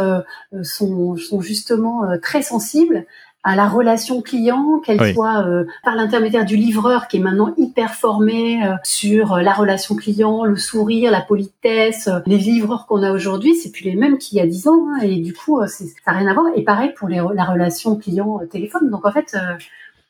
[0.63, 3.05] sont, sont justement très sensibles
[3.49, 7.95] à la relation client, qu'elle soit euh, par l'intermédiaire du livreur qui est maintenant hyper
[7.95, 12.11] formé euh, sur euh, la relation client, le sourire, la politesse.
[12.27, 15.01] les livreurs qu'on a aujourd'hui, c'est plus les mêmes qu'il y a dix ans, hein,
[15.01, 16.45] et du coup, ça n'a rien à voir.
[16.57, 18.91] Et pareil pour les, la relation client-téléphone.
[18.91, 19.35] Donc en fait,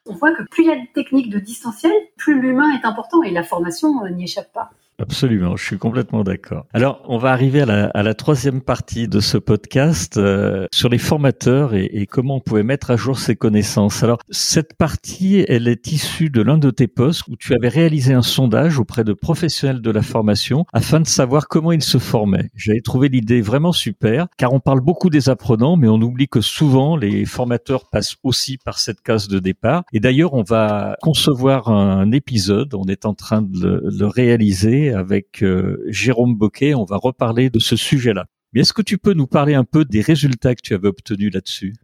[0.06, 3.22] on voit que plus il y a de techniques de distanciel, plus l'humain est important,
[3.22, 4.70] et la formation n'y échappe pas.
[5.00, 6.66] Absolument, je suis complètement d'accord.
[6.72, 10.88] Alors, on va arriver à la, à la troisième partie de ce podcast euh, sur
[10.88, 14.02] les formateurs et, et, comment on pouvait mettre à jour ses connaissances.
[14.02, 18.12] Alors, cette partie, elle est issue de l'un de tes posts où tu avais réalisé
[18.12, 22.50] un sondage auprès de professionnels de la formation afin de savoir comment ils se formaient.
[22.56, 26.40] J'avais trouvé l'idée vraiment super, car on parle beaucoup des apprenants, mais on oublie que
[26.40, 29.84] souvent les formateurs passent aussi par cette case de départ.
[29.92, 34.87] Et d'ailleurs, on va concevoir un épisode, on est en train de le, le réaliser
[34.92, 36.74] avec euh, Jérôme Boquet.
[36.74, 38.26] On va reparler de ce sujet-là.
[38.52, 41.32] Mais est-ce que tu peux nous parler un peu des résultats que tu avais obtenus
[41.32, 41.74] là-dessus?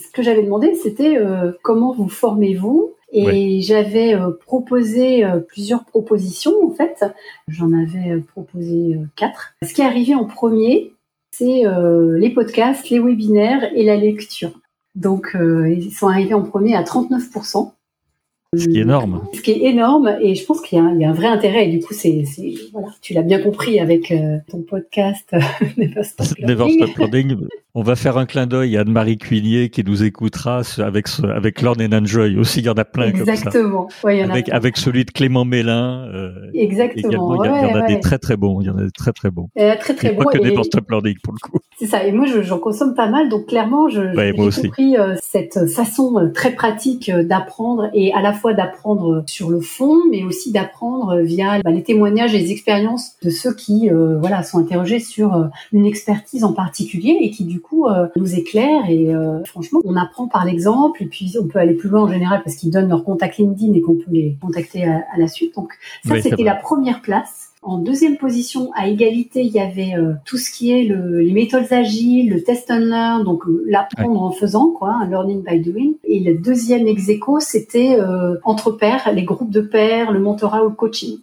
[0.00, 2.92] Ce que j'avais demandé, c'était euh, comment vous formez-vous?
[3.12, 7.04] Et j'avais euh, proposé plusieurs propositions en fait.
[7.48, 9.54] J'en avais proposé quatre.
[9.62, 10.92] Ce qui est arrivé en premier,
[11.30, 11.62] c'est
[12.18, 14.60] les podcasts, les webinaires et la lecture.
[14.96, 17.72] Donc ils sont arrivés en premier à 39%.
[18.54, 19.22] Ce qui est énorme.
[19.32, 21.68] Ce qui est énorme, et je pense qu'il y, y, a un vrai intérêt.
[21.68, 22.24] Et du coup, c'est,
[22.72, 25.30] voilà, tu l'as bien compris avec euh, ton podcast
[25.76, 27.36] Never Stop Learning.
[27.78, 31.82] On va faire un clin d'œil à Anne-Marie Cuillier qui nous écoutera avec avec Lorne
[31.82, 32.60] and Enjoy aussi.
[32.60, 33.82] Il y en a plein Exactement.
[33.82, 34.06] comme ça.
[34.06, 36.08] Ouais, y en avec, a avec celui de Clément Mélin.
[36.14, 37.44] Euh, Exactement.
[37.44, 38.62] il y, en a des très très bons.
[38.62, 39.50] Il y en a des très très bons.
[39.58, 40.24] Euh, très très bons.
[40.24, 41.58] Pas que Never Stop Learning pour le coup.
[41.78, 42.02] C'est ça.
[42.04, 43.28] Et moi, j'en consomme pas mal.
[43.28, 48.54] Donc clairement, j'ai compris euh, cette façon euh, très pratique d'apprendre et à la fois
[48.54, 53.30] d'apprendre sur le fond, mais aussi d'apprendre via bah, les témoignages et les expériences de
[53.30, 53.88] ceux qui
[54.20, 58.88] voilà sont interrogés sur une expertise en particulier et qui du coup euh, nous éclaire
[58.88, 62.08] et euh, franchement on apprend par l'exemple et puis on peut aller plus loin en
[62.08, 65.54] général parce qu'ils donnent leur contact LinkedIn et qu'on peut les contacter à, la suite.
[65.54, 65.72] Donc
[66.04, 67.45] ça c'était la première place.
[67.66, 71.32] En deuxième position, à égalité, il y avait euh, tout ce qui est le, les
[71.32, 75.92] méthodes agiles, le test and learn, donc l'apprendre en faisant, quoi, un learning by doing.
[76.04, 77.98] Et le deuxième ex c'était
[78.44, 81.18] entre pairs, les groupes de pairs, le mentorat ou le coaching.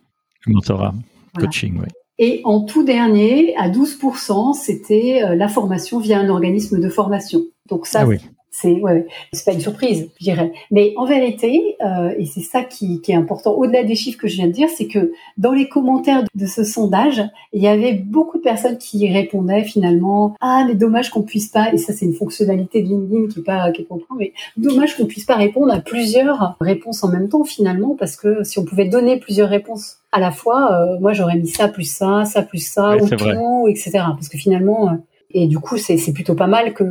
[0.45, 0.93] Le mentorat,
[1.39, 1.87] coaching, oui.
[2.19, 7.41] Et en tout dernier, à 12%, c'était euh, la formation via un organisme de formation.
[7.69, 8.15] Donc ça, ah
[8.55, 10.53] c'est ouais, c'est pas une surprise, je dirais.
[10.69, 14.27] Mais en vérité, euh, et c'est ça qui, qui, est important, au-delà des chiffres que
[14.27, 17.93] je viens de dire, c'est que dans les commentaires de ce sondage, il y avait
[17.93, 22.05] beaucoup de personnes qui répondaient finalement ah mais dommage qu'on puisse pas, et ça c'est
[22.05, 25.35] une fonctionnalité de LinkedIn qui est pas qui est pas mais dommage qu'on puisse pas
[25.35, 29.49] répondre à plusieurs réponses en même temps finalement, parce que si on pouvait donner plusieurs
[29.49, 33.09] réponses à la fois, euh, moi j'aurais mis ça plus ça, ça plus ça, ou
[33.09, 33.91] tout, etc.
[33.93, 34.95] Parce que finalement, euh,
[35.33, 36.83] et du coup, c'est plutôt pas mal que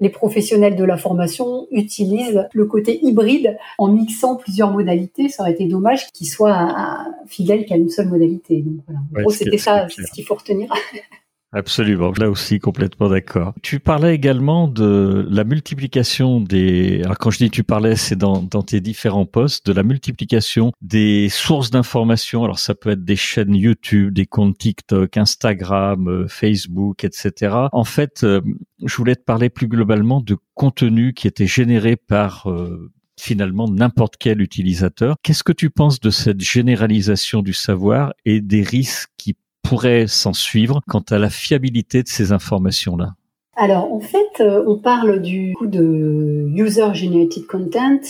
[0.00, 5.28] les professionnels de la formation utilisent le côté hybride en mixant plusieurs modalités.
[5.28, 8.62] Ça aurait été dommage qu'ils soient fidèles qu'à une seule modalité.
[8.62, 9.00] Donc voilà.
[9.00, 10.72] En gros, c'était ça, c'est ce qu'il faut retenir.
[11.52, 13.54] Absolument, là aussi complètement d'accord.
[13.62, 17.00] Tu parlais également de la multiplication des.
[17.02, 20.72] Alors quand je dis tu parlais, c'est dans, dans tes différents posts de la multiplication
[20.82, 22.44] des sources d'informations.
[22.44, 27.54] Alors ça peut être des chaînes YouTube, des comptes TikTok, Instagram, euh, Facebook, etc.
[27.72, 28.42] En fait, euh,
[28.84, 34.16] je voulais te parler plus globalement de contenu qui était généré par euh, finalement n'importe
[34.18, 35.16] quel utilisateur.
[35.22, 39.34] Qu'est-ce que tu penses de cette généralisation du savoir et des risques qui
[39.68, 43.14] pourrait s'en suivre quant à la fiabilité de ces informations-là?
[43.56, 48.00] Alors, en fait, euh, on parle du coup de user-generated content.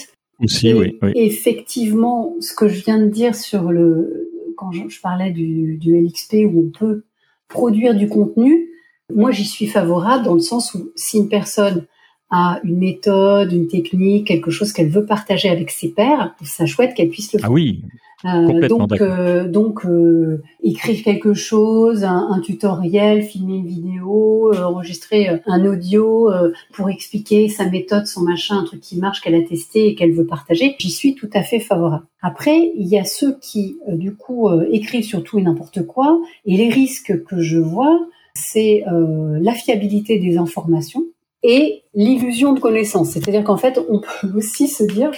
[0.41, 5.79] Aussi, oui, Effectivement, ce que je viens de dire sur le, quand je, parlais du,
[5.79, 7.05] du LXP où on peut
[7.49, 8.69] produire du contenu,
[9.13, 11.87] moi j'y suis favorable dans le sens où si une personne
[12.31, 16.95] a une méthode, une technique, quelque chose qu'elle veut partager avec ses pairs, ça chouette
[16.95, 17.49] qu'elle puisse le faire.
[17.49, 17.83] Ah oui,
[18.25, 25.65] euh, donc, euh, donc euh, écrire quelque chose, un, tutoriel, filmer une vidéo, enregistrer un
[25.65, 26.31] audio
[26.73, 30.13] pour expliquer sa méthode, son machin, un truc qui marche, qu'elle a testé et qu'elle
[30.13, 30.75] veut partager.
[30.79, 32.07] J'y suis tout à fait favorable.
[32.21, 36.21] Après, il y a ceux qui, du coup, écrivent sur tout et n'importe quoi.
[36.45, 38.01] Et les risques que je vois,
[38.35, 41.05] c'est la fiabilité des informations
[41.43, 43.11] et l'illusion de connaissance.
[43.11, 45.11] C'est-à-dire qu'en fait, on peut aussi se dire,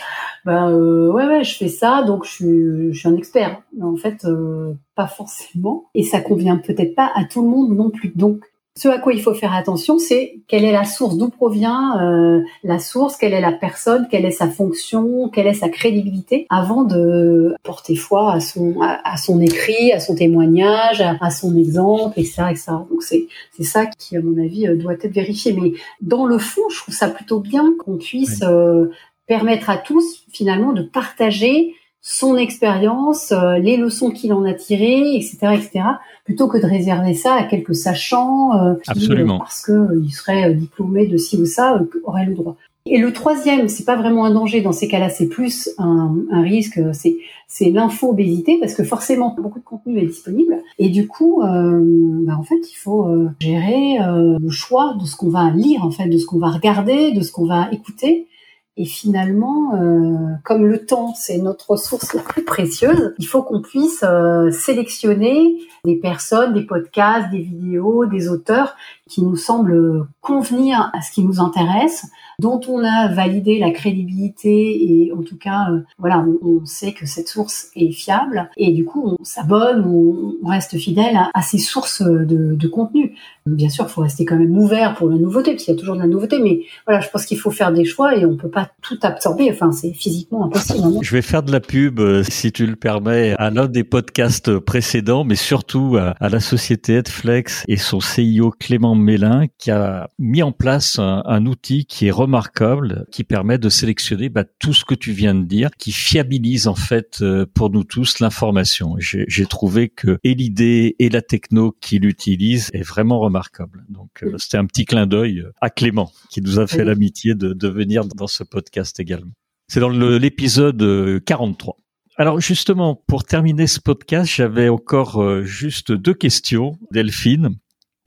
[0.44, 3.62] bah euh, ouais ouais, je fais ça, donc je suis, je suis un expert.
[3.76, 5.84] Mais en fait, euh, pas forcément.
[5.94, 8.12] Et ça convient peut-être pas à tout le monde non plus.
[8.14, 8.44] Donc
[8.80, 12.40] ce à quoi il faut faire attention, c'est quelle est la source, d'où provient euh,
[12.64, 16.84] la source, quelle est la personne, quelle est sa fonction, quelle est sa crédibilité, avant
[16.84, 22.44] de porter foi à son à, son écrit, à son témoignage, à, son exemple, etc.,
[22.48, 22.72] etc.
[22.90, 25.52] Donc c'est c'est ça qui, à mon avis, euh, doit être vérifié.
[25.52, 28.86] Mais dans le fond, je trouve ça plutôt bien qu'on puisse euh,
[29.26, 35.16] permettre à tous finalement de partager son expérience, euh, les leçons qu'il en a tirées,
[35.16, 35.80] etc., etc.,
[36.24, 41.06] plutôt que de réserver ça à quelques sachants euh, qui, euh, parce qu'ils seraient diplômés
[41.06, 42.56] de ci ou ça, auraient le droit.
[42.86, 46.42] Et le troisième, c'est pas vraiment un danger dans ces cas-là, c'est plus un, un
[46.42, 47.18] risque, c'est
[47.52, 51.80] c'est l'info-obésité parce que forcément beaucoup de contenu est disponible et du coup, euh,
[52.24, 55.84] bah en fait, il faut euh, gérer euh, le choix de ce qu'on va lire
[55.84, 58.28] en fait, de ce qu'on va regarder, de ce qu'on va écouter.
[58.76, 63.60] Et finalement, euh, comme le temps, c'est notre ressource la plus précieuse, il faut qu'on
[63.60, 64.04] puisse
[64.52, 68.76] sélectionner des personnes, des podcasts, des vidéos, des auteurs
[69.10, 72.06] qui nous semblent convenir à ce qui nous intéresse,
[72.38, 77.06] dont on a validé la crédibilité et en tout cas, euh, voilà, on, sait que
[77.06, 82.02] cette source est fiable et du coup, on s'abonne, on, reste fidèle à, ces sources
[82.02, 83.14] de, contenu.
[83.46, 85.80] Bien sûr, il faut rester quand même ouvert pour la nouveauté, parce qu'il y a
[85.80, 88.36] toujours de la nouveauté, mais voilà, je pense qu'il faut faire des choix et on
[88.36, 89.50] peut pas tout absorber.
[89.50, 90.84] Enfin, c'est physiquement impossible.
[90.84, 90.98] Hein.
[91.02, 94.58] Je vais faire de la pub, euh, si tu le permets, à l'un des podcasts
[94.58, 100.42] précédents, mais surtout à, la société Edflex et son CIO Clément Mélin qui a mis
[100.42, 104.94] en place un, outil qui est remarquable, qui permet de sélectionner bah, tout ce que
[104.94, 108.96] tu viens de dire, qui fiabilise en fait euh, pour nous tous l'information.
[108.98, 113.84] J'ai trouvé que et l'idée et la techno qu'il utilise est vraiment remarquable.
[113.88, 117.52] Donc euh, c'était un petit clin d'œil à Clément qui nous a fait l'amitié de,
[117.52, 119.32] de venir dans ce podcast également.
[119.68, 121.76] C'est dans l'épisode 43.
[121.78, 121.82] Euh,
[122.16, 127.56] alors justement, pour terminer ce podcast, j'avais encore juste deux questions, Delphine.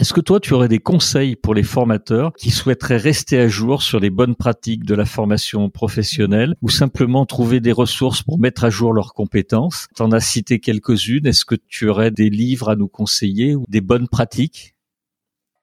[0.04, 3.82] Est-ce que toi, tu aurais des conseils pour les formateurs qui souhaiteraient rester à jour
[3.82, 8.66] sur les bonnes pratiques de la formation professionnelle ou simplement trouver des ressources pour mettre
[8.66, 9.88] à jour leurs compétences?
[9.96, 11.26] Tu en as cité quelques-unes.
[11.26, 14.76] Est-ce que tu aurais des livres à nous conseiller ou des bonnes pratiques?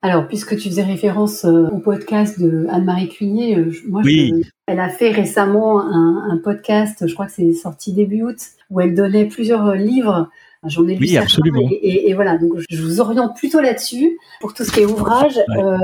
[0.00, 4.00] Alors, puisque tu faisais référence euh, au podcast de Anne-Marie Cuigné, euh, moi,
[4.66, 8.38] elle a fait récemment un, un, podcast, je crois que c'est sorti début août,
[8.70, 10.30] où elle donnait plusieurs livres
[10.66, 11.66] J'en ai lu oui, absolument.
[11.70, 15.38] Et, et, voilà, donc je vous oriente plutôt là-dessus pour tout ce qui est ouvrage.
[15.56, 15.78] euh,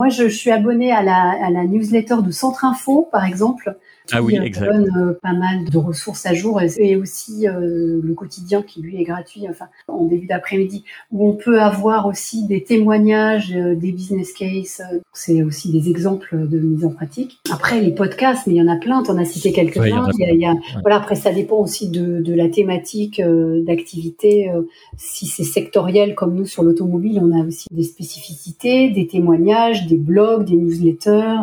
[0.00, 3.76] moi, je, je, suis abonnée à la, à la newsletter de Centre Info, par exemple,
[4.12, 8.14] ah oui, euh, donne euh, pas mal de ressources à jour et, aussi euh, le
[8.14, 12.62] quotidien qui lui est gratuit, enfin en début d'après-midi, où on peut avoir aussi des
[12.62, 14.82] témoignages, des business cases.
[15.12, 17.40] c'est aussi des exemples de mise en pratique.
[17.50, 19.02] Après les podcasts, mais il y en a plein.
[19.02, 20.04] en as cité quelques-uns.
[20.04, 20.96] a, voilà.
[20.96, 24.50] Après, ça dépend aussi de, de la thématique d'activité.
[24.96, 29.96] si c'est sectoriel comme nous sur l'automobile, on a aussi des spécificités, des témoignages, des
[29.96, 31.40] blogs, des newsletters.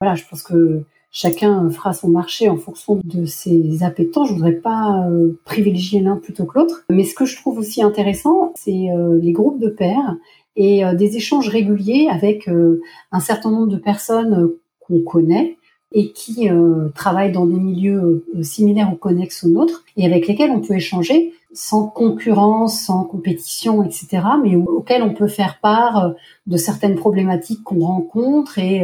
[0.00, 4.24] voilà, je pense que chacun fera son marché en fonction de ses appétents.
[4.24, 6.84] Je voudrais pas euh, privilégier l'un plutôt que l'autre.
[6.90, 10.16] Mais ce que je trouve aussi intéressant, c'est euh, les groupes de pairs
[10.56, 12.48] et euh, des échanges réguliers avec
[13.12, 15.58] un certain nombre de personnes qu'on connaît
[15.94, 16.48] et qui
[16.94, 21.34] travaillent dans des milieux similaires ou connexes aux nôtres et avec lesquels on peut échanger
[21.52, 26.14] sans concurrence, sans compétition, etc., mais auxquels on peut faire part
[26.46, 28.82] de certaines problématiques qu'on rencontre et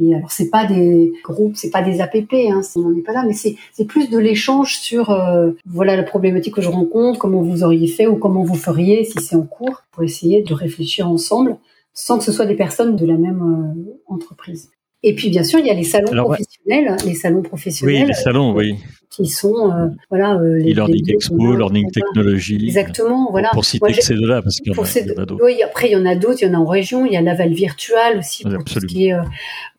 [0.00, 3.12] et alors c'est pas des groupes, c'est pas des APP, hein, on n'en est pas
[3.12, 7.18] là, mais c'est c'est plus de l'échange sur euh, voilà la problématique que je rencontre,
[7.18, 10.54] comment vous auriez fait ou comment vous feriez si c'est en cours, pour essayer de
[10.54, 11.58] réfléchir ensemble,
[11.92, 14.70] sans que ce soit des personnes de la même euh, entreprise.
[15.02, 18.02] Et puis bien sûr, il y a les salons professionnels, les salons professionnels.
[18.02, 18.76] Oui, les salons, oui.
[19.14, 22.64] Qui sont euh, voilà euh, les learning expo, learning technologie.
[22.64, 23.50] Exactement, voilà.
[23.52, 25.44] Pour citer ces deux-là, parce qu'il y, en a, d'autres.
[25.44, 26.38] Oui, après il y en a d'autres.
[26.40, 27.04] Il y en a en région.
[27.04, 29.16] Il y a Laval Virtual aussi pour tout ce qui est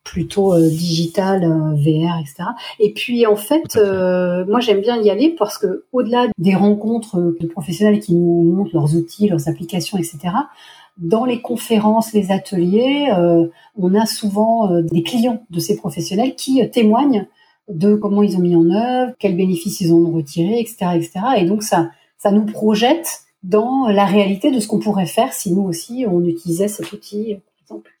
[0.04, 2.44] plutôt euh, digital, euh, VR, etc.
[2.78, 7.34] Et puis en fait, euh, moi j'aime bien y aller parce que au-delà des rencontres
[7.40, 10.18] de professionnels qui nous montrent leurs outils, leurs applications, etc.
[10.98, 13.08] Dans les conférences, les ateliers,
[13.76, 17.26] on a souvent des clients de ces professionnels qui témoignent
[17.68, 21.20] de comment ils ont mis en œuvre, quels bénéfices ils ont retiré, etc., etc.
[21.38, 25.52] Et donc ça, ça nous projette dans la réalité de ce qu'on pourrait faire si
[25.52, 27.93] nous aussi on utilisait cet outil, par exemple.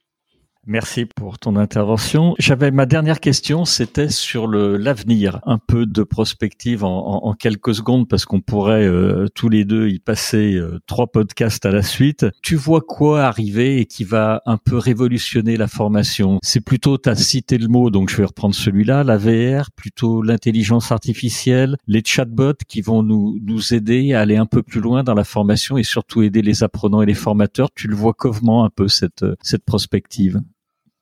[0.66, 2.34] Merci pour ton intervention.
[2.38, 8.08] J'avais ma dernière question, c'était sur l'avenir, un peu de prospective en, en, quelques secondes
[8.08, 12.24] parce qu'on pourrait euh, tous les deux y passer euh, trois podcasts à la suite.
[12.42, 16.38] Tu vois quoi arriver et qui va un peu révolutionner la formation?
[16.42, 20.92] C'est plutôt, as cité le mot, donc je vais reprendre celui-là, la VR, plutôt l'intelligence
[20.92, 25.14] artificielle, les chatbots qui vont nous nous aider à aller un peu plus loin dans
[25.14, 27.68] la formation et surtout aider les apprenants et les formateurs.
[27.74, 30.40] Tu le vois comment un peu cette cette prospective?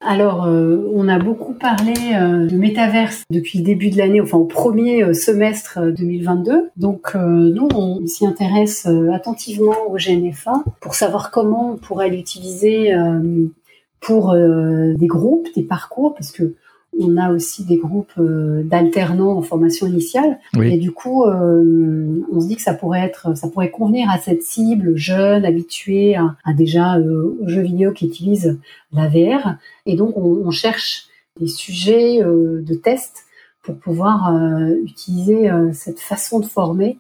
[0.05, 4.39] Alors, euh, on a beaucoup parlé euh, de métaverse depuis le début de l'année, enfin
[4.39, 6.71] au premier euh, semestre 2022.
[6.77, 12.93] Donc, nous, on s'y intéresse attentivement au GNF1 pour savoir comment on pourrait l'utiliser
[14.01, 16.55] pour des groupes, des parcours, parce que
[16.99, 20.39] on a aussi des groupes euh, d'alternants en formation initiale.
[20.61, 24.19] Et du coup, euh, on se dit que ça pourrait être, ça pourrait convenir à
[24.19, 28.59] cette cible jeune, habituée à, déjà euh, aux jeux vidéo qui utilisent
[28.93, 29.57] la VR.
[29.87, 31.07] Et donc, on, cherche
[31.41, 33.25] des sujets de tests
[33.63, 34.31] pour pouvoir
[34.85, 36.99] utiliser cette façon de former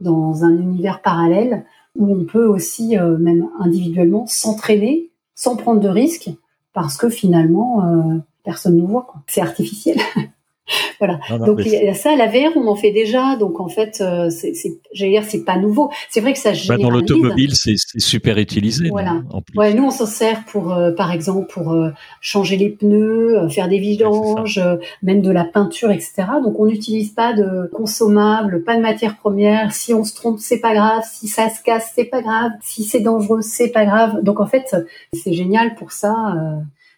[0.00, 1.64] dans un univers parallèle
[1.94, 6.30] où on peut aussi, même individuellement, s'entraîner sans prendre de risques
[6.72, 9.06] parce que finalement, personne ne nous voit.
[9.26, 9.98] C'est artificiel.
[10.98, 11.18] voilà.
[11.44, 13.36] donc il y a ça, la VR, on en fait déjà.
[13.36, 14.54] Donc en fait, euh, c'est,
[14.92, 15.90] j'allais dire, c'est pas nouveau.
[16.08, 18.88] C'est vrai que ça bah, dans l'automobile, c'est, super utilisé.
[18.88, 19.22] Voilà.
[19.54, 21.90] Ouais, nous on s'en sert pour, euh, par exemple, pour euh,
[22.20, 24.60] changer les pneus, faire des vidanges,
[25.02, 26.24] même de la peinture, etc.
[26.42, 29.72] Donc on n'utilise pas de consommables, pas de matières premières.
[29.72, 31.02] Si on se trompe, c'est pas grave.
[31.10, 32.52] Si ça se casse, c'est pas grave.
[32.62, 34.22] Si c'est dangereux, c'est pas grave.
[34.22, 34.76] Donc en fait,
[35.12, 36.34] c'est génial pour ça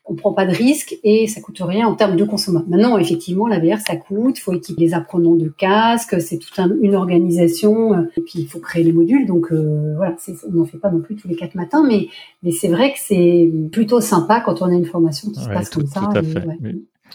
[0.09, 2.69] on prend pas de risque et ça coûte rien en termes de consommation.
[2.69, 4.39] Maintenant, effectivement, la VR, ça coûte.
[4.39, 6.21] Il faut équiper les apprenants de casques.
[6.21, 7.95] C'est toute une organisation.
[7.95, 9.27] Euh, et puis, il faut créer les modules.
[9.27, 10.15] Donc, euh, voilà,
[10.49, 11.85] on n'en fait pas non plus tous les quatre matins.
[11.87, 12.07] Mais,
[12.43, 15.71] mais c'est vrai que c'est plutôt sympa quand on a une formation qui se passe
[15.71, 16.09] comme ça.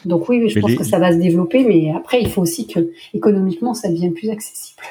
[0.06, 1.64] Donc oui, je pense que ça va se développer.
[1.64, 4.82] Mais après, il faut aussi que économiquement, ça devienne plus accessible.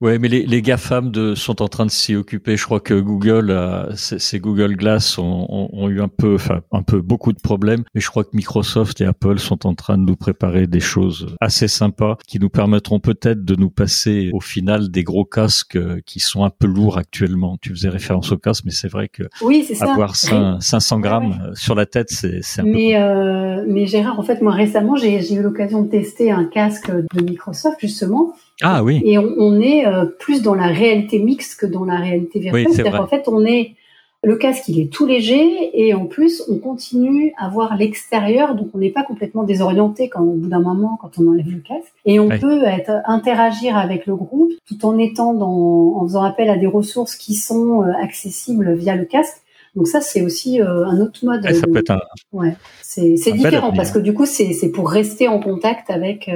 [0.00, 2.56] Ouais, mais les, les GAFAM de, sont en train de s'y occuper.
[2.56, 6.62] Je crois que Google, euh, ces Google Glass ont, ont, ont, eu un peu, enfin
[6.72, 7.82] un peu beaucoup de problèmes.
[7.94, 11.36] Mais je crois que Microsoft et Apple sont en train de nous préparer des choses
[11.38, 16.00] assez sympas qui nous permettront peut-être de nous passer au final des gros casques euh,
[16.06, 17.58] qui sont un peu lourds actuellement.
[17.60, 19.92] Tu faisais référence au casque, mais c'est vrai que oui, ça.
[19.92, 23.00] avoir 500 grammes sur la tête, c'est un mais, peu.
[23.00, 27.22] Euh, mais Gérard, en fait, moi récemment, j'ai eu l'occasion de tester un casque de
[27.22, 28.32] Microsoft justement
[28.62, 29.00] ah oui.
[29.04, 32.66] Et on, est euh, plus dans la réalité mixte que dans la réalité virtuelle.
[32.66, 33.74] Oui, C'est-à-dire qu'en fait, on est
[34.22, 38.68] le casque, il est tout léger et en plus, on continue à voir l'extérieur, donc
[38.74, 41.92] on n'est pas complètement désorienté quand au bout d'un moment, quand on enlève le casque.
[42.04, 46.50] Et on peut être, interagir avec le groupe tout en étant dans, en faisant appel
[46.50, 49.38] à des ressources qui sont euh, accessibles via le casque.
[49.74, 51.42] Donc ça, c'est aussi euh, un autre mode.
[51.42, 52.00] ça peut être un...
[52.32, 56.28] Ouais, c'est différent parce que du coup, c'est pour rester en contact avec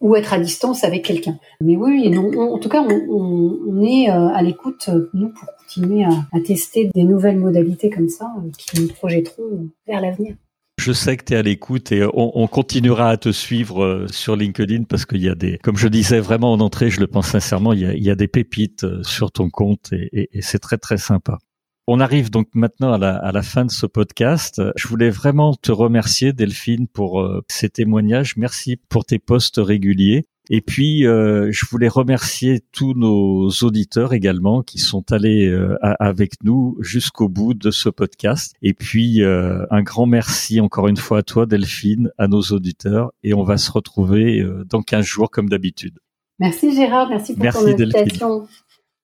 [0.00, 1.38] ou être à distance avec quelqu'un.
[1.60, 6.40] Mais oui, en tout cas, on, est euh, à l'écoute, euh, nous, pour continuer à,
[6.44, 10.34] tester des nouvelles modalités comme ça euh, qui nous projetteront vers l'avenir.
[10.78, 14.84] Je sais que tu es à l'écoute et on, continuera à te suivre sur LinkedIn
[14.84, 17.74] parce qu'il y a des, comme je disais vraiment en entrée, je le pense sincèrement,
[17.74, 21.36] il y a, des pépites sur ton compte et c'est très très sympa.
[21.92, 24.62] On arrive donc maintenant à la, fin de ce podcast.
[24.76, 28.36] Je voulais vraiment te remercier, Delphine, pour euh, ces témoignages.
[28.36, 30.24] Merci pour tes posts réguliers.
[30.50, 36.34] Et puis, euh, je voulais remercier tous nos auditeurs également qui sont allés euh, avec
[36.44, 38.54] nous jusqu'au bout de ce podcast.
[38.62, 43.10] Et puis, un grand merci encore une fois à toi, Delphine, à nos auditeurs.
[43.24, 45.98] Et on va se retrouver dans 15 jours comme d'habitude.
[46.38, 48.46] Merci Gérard, merci pour ton invitation.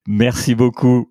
[0.07, 1.11] Merci beaucoup.